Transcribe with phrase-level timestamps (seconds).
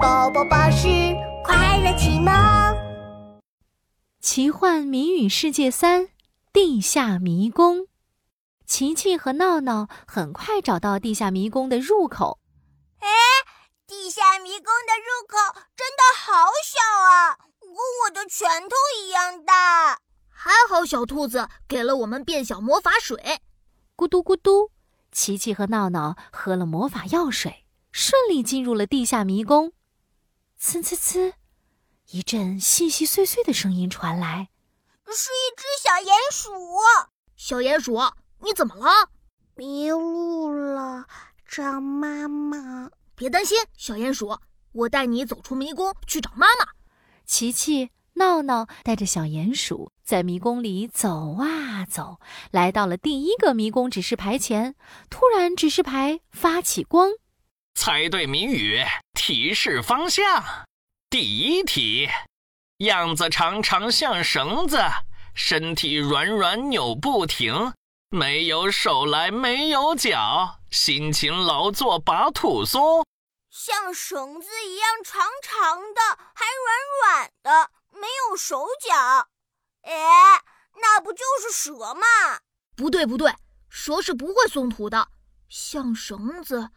[0.00, 0.88] 宝宝巴士
[1.44, 2.32] 快乐启蒙，
[4.18, 6.08] 奇幻谜语世界三：
[6.54, 7.86] 地下迷宫。
[8.66, 12.38] 琪琪和闹闹很快找到地下迷宫的入口。
[13.00, 13.08] 哎，
[13.86, 17.70] 地下迷宫的入口真的好小啊，跟
[18.06, 19.98] 我的拳头一样大。
[20.30, 23.40] 还好小兔子给了我们变小魔法水。
[23.94, 24.70] 咕嘟咕嘟，
[25.12, 29.74] 琪琪和闹闹喝了魔法药水，顺利进入了地下迷宫。
[30.62, 31.32] 呲呲呲，
[32.10, 34.50] 一阵细细碎碎的声音传来，
[35.06, 36.50] 是一只小鼹鼠。
[37.34, 37.98] 小鼹鼠，
[38.44, 39.08] 你怎么了？
[39.54, 41.06] 迷路了，
[41.48, 42.90] 找妈妈。
[43.14, 44.38] 别担心，小鼹鼠，
[44.72, 46.66] 我带你走出迷宫去找妈妈。
[47.24, 52.20] 琪琪、闹闹带着小鼹鼠在迷宫里走啊走，
[52.50, 54.74] 来到了第一个迷宫指示牌前。
[55.08, 57.12] 突然，指示牌发起光。
[57.72, 58.78] 猜对谜语，
[59.20, 60.42] 提示方向。
[61.10, 62.08] 第一题，
[62.78, 64.78] 样子长长像绳子，
[65.34, 67.74] 身体软软扭不停，
[68.08, 73.04] 没有手来没有脚，辛勤劳作把土松。
[73.50, 76.00] 像绳子一样长长的，
[76.32, 79.28] 还软软的，没有手脚。
[79.82, 80.42] 哎，
[80.80, 82.06] 那不就是蛇吗？
[82.74, 83.30] 不对不对，
[83.68, 85.08] 蛇是不会松土的。
[85.50, 86.70] 像绳子。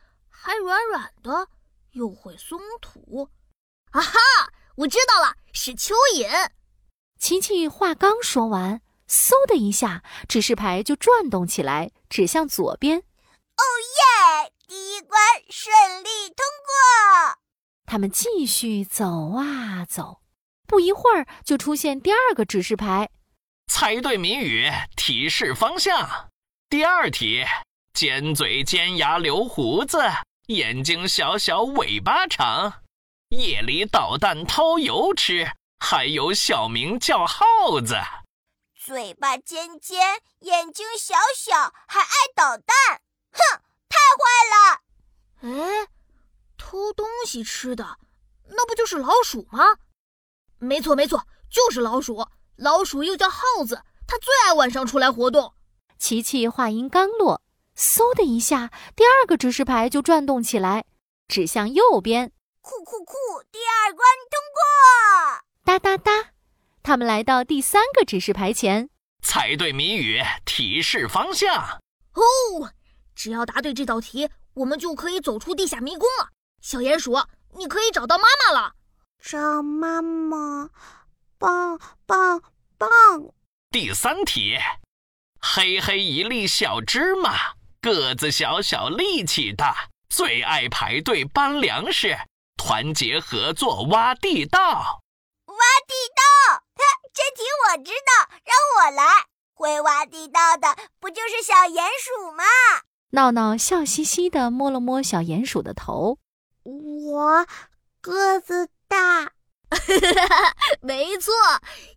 [0.45, 1.47] 还软软的，
[1.93, 3.29] 又会松土，
[3.91, 4.19] 啊哈！
[4.77, 6.49] 我知道了，是蚯蚓。
[7.19, 12.97] 琪琪话刚说完，嗖的一下，指示牌就转动起来，指向左边。
[12.97, 13.63] 哦
[14.43, 14.51] 耶！
[14.67, 17.39] 第一关顺利通过。
[17.85, 20.21] 他们继续走啊走，
[20.67, 23.11] 不一会儿就出现第二个指示牌。
[23.71, 26.31] 猜对谜语，提示方向。
[26.69, 27.45] 第二题：
[27.93, 29.99] 尖嘴尖牙留胡子。
[30.47, 32.81] 眼睛小小，尾巴长，
[33.29, 37.95] 夜里捣蛋掏油吃，还有小名叫耗子。
[38.75, 42.75] 嘴巴尖尖，眼睛小小，还爱捣蛋，
[43.31, 45.61] 哼，太坏了！
[45.61, 45.87] 哎，
[46.57, 47.97] 偷东西吃的，
[48.49, 49.77] 那不就是老鼠吗？
[50.59, 52.27] 没错没错，就是老鼠。
[52.57, 55.53] 老鼠又叫耗子，它最爱晚上出来活动。
[55.97, 57.41] 琪琪话音刚落。
[57.75, 60.85] 嗖的一下，第二个指示牌就转动起来，
[61.27, 62.31] 指向右边。
[62.61, 63.15] 酷酷酷！
[63.51, 64.61] 第二关通过！
[65.65, 66.31] 哒哒哒！
[66.81, 68.89] 他们来到第三个指示牌前，
[69.21, 71.79] 猜对谜语，提示方向。
[72.13, 72.71] 哦，
[73.15, 76.29] 只要答对这道题，我们就可以走出地下迷宫了。
[76.61, 77.17] 小鼹鼠，
[77.57, 78.73] 你可以找到妈妈了。
[79.19, 80.69] 找妈妈，
[81.37, 82.41] 棒棒
[82.77, 82.89] 棒！
[83.71, 84.57] 第三题，
[85.39, 87.55] 黑黑一粒小芝麻。
[87.83, 92.17] 个子小小，力气大，最爱排队搬粮食，
[92.55, 95.01] 团结合作挖地道。
[95.47, 95.55] 挖
[95.85, 96.63] 地道，
[97.13, 99.03] 这题我知道，让我来。
[99.53, 102.45] 会挖地道的不就是小鼹鼠吗？
[103.11, 106.19] 闹闹笑嘻嘻地摸了摸小鼹鼠的头。
[106.63, 107.45] 我
[107.99, 109.33] 个子大，
[110.81, 111.33] 没错，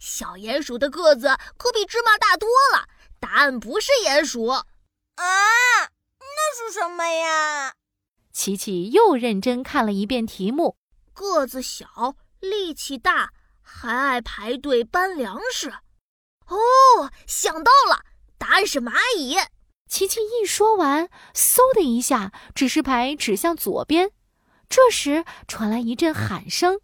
[0.00, 2.88] 小鼹鼠的个子可比芝麻大多了。
[3.20, 4.64] 答案不是鼹鼠。
[5.16, 5.24] 啊，
[6.18, 7.74] 那是什么呀？
[8.32, 10.76] 琪琪又认真看了一遍题目。
[11.12, 13.32] 个子小，力气大，
[13.62, 15.70] 还爱排队搬粮食。
[16.48, 18.02] 哦，想到了，
[18.38, 19.36] 答案是蚂蚁。
[19.88, 24.10] 琪琪一说完，嗖的一下，指示牌指向左边。
[24.68, 26.80] 这时传来一阵喊声：“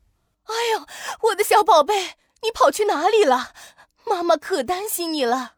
[0.47, 0.87] 哎呦，
[1.29, 3.53] 我的小宝贝，你跑去哪里了？
[4.07, 5.57] 妈妈可担心你了。”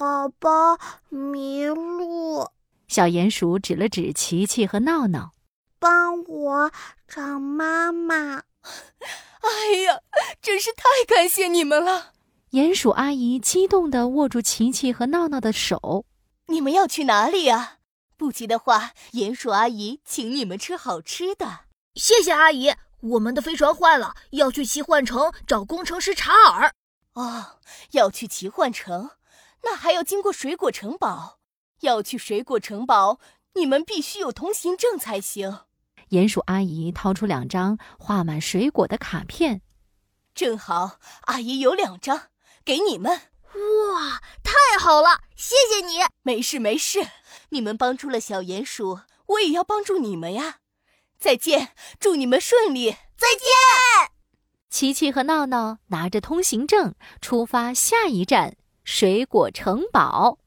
[0.00, 0.78] 宝宝
[1.10, 2.48] 迷路，
[2.88, 5.34] 小鼹鼠指了指琪琪和闹闹，
[5.78, 6.72] 帮我
[7.06, 8.44] 找妈妈。
[9.44, 10.00] 哎呀，
[10.40, 12.12] 真是太感谢你们了！
[12.52, 16.06] 鼹鼠阿姨激动地握住琪琪和闹闹的手。
[16.46, 17.80] 你们要去哪里呀？
[18.16, 21.66] 不急的话，鼹鼠阿姨请你们吃好吃的。
[21.94, 26.72] 谢谢阿姨，我们的飞船坏了，要去奇幻城找工程师查尔。
[27.12, 27.58] 哦，
[27.90, 29.10] 要去奇幻城。
[29.62, 31.38] 那还要经过水果城堡，
[31.80, 33.20] 要去水果城堡，
[33.54, 35.60] 你们必须有通行证才行。
[36.10, 39.62] 鼹鼠阿姨掏出两张画满水果的卡片，
[40.34, 42.28] 正好阿姨有两张，
[42.64, 43.12] 给你们。
[43.52, 45.98] 哇，太好了，谢谢你。
[46.22, 47.06] 没事没事，
[47.50, 50.58] 你们帮助了小鼹鼠，我也要帮助你们呀。
[51.18, 52.92] 再见，祝你们顺利。
[53.16, 54.10] 再见。
[54.70, 58.56] 琪琪和闹闹拿着通行证出发，下一站。
[58.84, 60.38] 水果城堡。